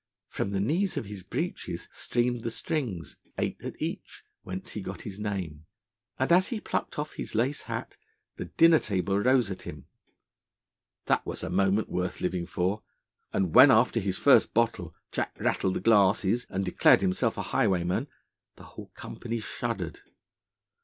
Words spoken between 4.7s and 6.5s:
he got his name, and as